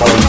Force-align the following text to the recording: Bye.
Bye. 0.00 0.27